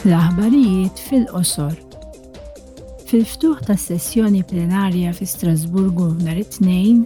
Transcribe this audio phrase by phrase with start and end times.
[0.00, 1.74] L-aħbarijiet fil-qosor.
[3.10, 7.02] Fil-ftuħ tas sessjoni plenarja fi Strasburgu nhar it-tnejn,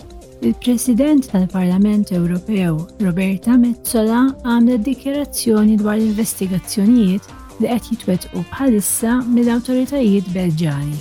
[0.47, 7.27] il-President tal-Parlament Ewropew Roberta Mezzola għamlet dikjerazzjoni dwar l-investigazzjonijiet
[7.59, 10.95] li qed jitwetqu bħalissa mill-awtoritajiet Belġani.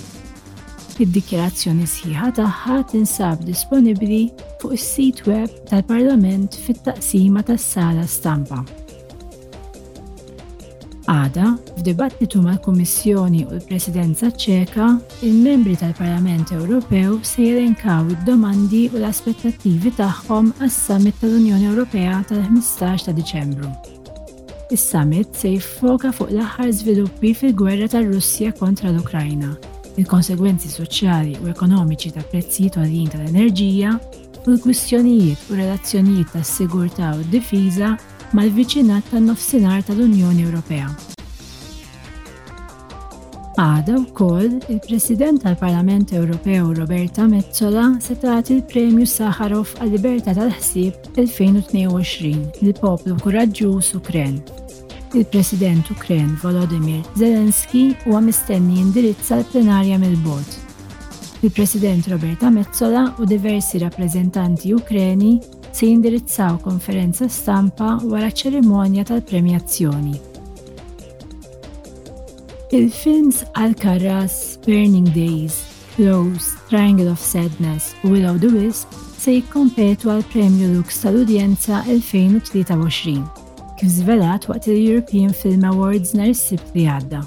[0.98, 4.20] Id-dikjerazzjoni sħiħa tagħha tinsab disponibbli
[4.60, 8.64] fuq is-sit web tal-Parlament fit-taqsima tas-sala stampa.
[11.04, 11.50] Għada,
[11.82, 14.86] f'dibattitu mal kummissjoni u l-Presidenza ċeka,
[15.28, 23.68] il-membri tal-Parlament Ewropew se jelenkaw id-domandi u l-aspettattivi tagħhom għas-Summit tal-Unjoni Ewropea tal-15 ta' Diċembru.
[24.72, 29.52] Is-summit se jiffoka fuq l-aħħar żviluppi fil-gwerra tar-Russja kontra l-Ukrajna,
[30.00, 33.92] il-konsegwenzi soċjali u ekonomiċi ta' prezzi għaljin tal-enerġija
[34.46, 37.92] u l-kwistjonijiet u relazzjonijiet tas-sigurtà u d-difiża
[38.34, 40.88] mal-viċinat tan-nofsinhar tal-Unjoni Ewropea.
[43.54, 52.64] Għada wkoll il-President tal-Parlament Ewropew Roberta Mezzola se tagħti il premju Saharov għal-Libertà tal-Ħsieb 2022
[52.64, 54.36] lill-poplu kuraġġuż Ukren
[55.14, 60.62] il-President Ukren Volodymyr Zelensky huwa mistenni indirizza l-plenarja mill-bord
[61.44, 65.40] Il-President Roberta Mezzola u diversi rappreżentanti Ukreni
[65.72, 70.14] se jindirizzaw konferenza stampa wara ċerimonja tal-premjazzjoni.
[72.72, 75.60] Il-films Al-Karras, Burning Days,
[75.98, 78.88] Close, Triangle of Sadness u Willow the Wisp
[79.20, 83.18] se jikkompetu għal Premju Lux tal-Udjenza 2023,
[83.82, 87.26] kif zvelat waqt il-European Film Awards nar is-sibt li għadda.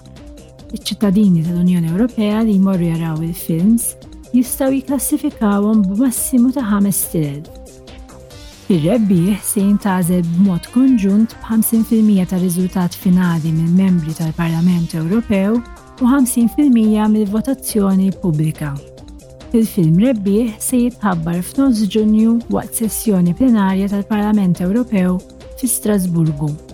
[0.67, 3.83] Iċ-ċittadini tal-Unjoni Ewropea li jmorru jaraw il-films
[4.33, 7.45] jistaw jiklassifikawhom b'massimu ta' ħames stiled.
[8.75, 16.67] Ir-rebbieħ se jintażel b'mod konġunt b'50% ta' riżultat finali minn membri tal-Parlament Ewropew u 50%
[17.15, 18.73] mill-votazzjoni pubblika.
[19.55, 25.15] Il-film rebbieħ se jitħabbar f'nofs Ġunju waqt sessjoni plenarja tal-Parlament Ewropew
[25.57, 26.66] fi Strasburgu.